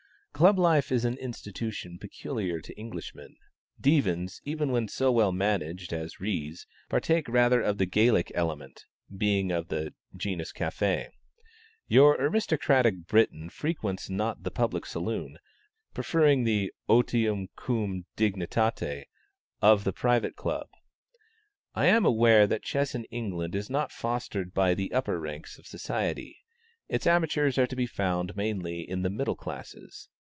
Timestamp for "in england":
22.95-23.53